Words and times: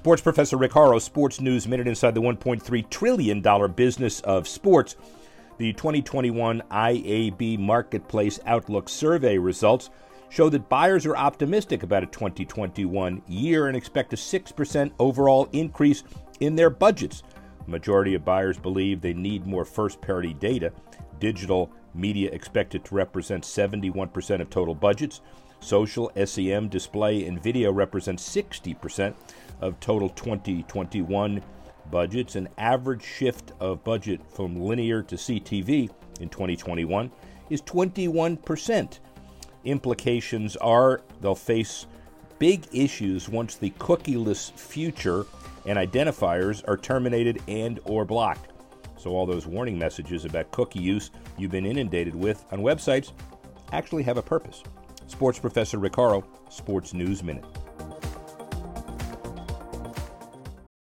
Sports 0.00 0.22
professor 0.22 0.56
Rick 0.56 0.72
Horrow, 0.72 0.98
Sports 0.98 1.42
News 1.42 1.68
Minute 1.68 1.86
inside 1.86 2.14
the 2.14 2.22
$1.3 2.22 2.88
trillion 2.88 3.72
business 3.72 4.20
of 4.20 4.48
sports. 4.48 4.96
The 5.58 5.74
2021 5.74 6.62
IAB 6.70 7.58
Marketplace 7.58 8.40
Outlook 8.46 8.88
survey 8.88 9.36
results 9.36 9.90
show 10.30 10.48
that 10.48 10.70
buyers 10.70 11.04
are 11.04 11.18
optimistic 11.18 11.82
about 11.82 12.02
a 12.02 12.06
2021 12.06 13.20
year 13.28 13.66
and 13.66 13.76
expect 13.76 14.14
a 14.14 14.16
6% 14.16 14.90
overall 14.98 15.50
increase 15.52 16.02
in 16.40 16.54
their 16.54 16.70
budgets. 16.70 17.22
Majority 17.66 18.14
of 18.14 18.24
buyers 18.24 18.58
believe 18.58 19.00
they 19.00 19.14
need 19.14 19.46
more 19.46 19.64
first 19.64 20.00
party 20.00 20.34
data. 20.34 20.72
Digital 21.18 21.70
media 21.94 22.30
expected 22.32 22.84
to 22.84 22.94
represent 22.94 23.44
71% 23.44 24.40
of 24.40 24.50
total 24.50 24.74
budgets. 24.74 25.20
Social, 25.60 26.10
SEM, 26.24 26.68
display, 26.68 27.26
and 27.26 27.42
video 27.42 27.70
represent 27.70 28.18
60% 28.18 29.14
of 29.60 29.78
total 29.78 30.08
2021 30.10 31.42
budgets. 31.90 32.36
An 32.36 32.48
average 32.56 33.04
shift 33.04 33.52
of 33.60 33.84
budget 33.84 34.20
from 34.32 34.56
linear 34.56 35.02
to 35.02 35.16
CTV 35.16 35.90
in 36.20 36.28
2021 36.28 37.10
is 37.50 37.60
21%. 37.62 38.98
Implications 39.64 40.56
are 40.56 41.02
they'll 41.20 41.34
face 41.34 41.86
big 42.38 42.66
issues 42.72 43.28
once 43.28 43.56
the 43.56 43.70
cookieless 43.72 44.52
future 44.52 45.26
and 45.66 45.78
identifiers 45.78 46.62
are 46.68 46.76
terminated 46.76 47.42
and 47.48 47.80
or 47.84 48.04
blocked. 48.04 48.52
So 48.96 49.10
all 49.10 49.26
those 49.26 49.46
warning 49.46 49.78
messages 49.78 50.24
about 50.24 50.50
cookie 50.50 50.80
use 50.80 51.10
you've 51.38 51.50
been 51.50 51.66
inundated 51.66 52.14
with 52.14 52.44
on 52.52 52.60
websites 52.60 53.12
actually 53.72 54.02
have 54.02 54.18
a 54.18 54.22
purpose. 54.22 54.62
Sports 55.06 55.38
professor 55.38 55.78
Rick 55.78 55.96
Horrow, 55.96 56.24
Sports 56.50 56.92
News 56.92 57.22
Minute. 57.22 57.44